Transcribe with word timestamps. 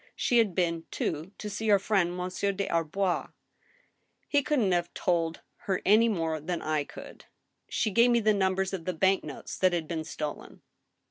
She 0.15 0.39
had 0.39 0.55
been, 0.55 0.85
too, 0.89 1.31
to 1.37 1.47
see 1.47 1.65
your 1.65 1.77
friend 1.77 2.17
Monsieur 2.17 2.51
des 2.51 2.67
Arbois."" 2.69 3.27
He 4.33 4.41
couldn't 4.41 4.71
have 4.71 4.91
told 4.95 5.41
her 5.67 5.79
any 5.85 6.09
more 6.09 6.39
than 6.39 6.59
I 6.59 6.85
could." 6.85 7.25
"She 7.69 7.91
gave 7.91 8.09
me 8.09 8.19
the 8.19 8.33
numbers 8.33 8.73
of 8.73 8.85
the 8.85 8.93
bank 8.93 9.23
notes 9.23 9.55
that 9.59 9.73
had 9.73 9.87
been 9.87 10.03
stolen." 10.03 10.63